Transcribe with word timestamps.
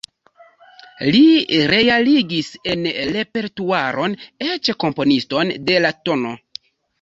Li 1.15 1.59
realigis 1.71 2.49
en 2.75 2.87
repertuaron 3.17 4.17
eĉ 4.47 4.71
komponiston 4.85 5.55
de 5.69 5.77
la 5.87 5.93
tn. 6.09 6.35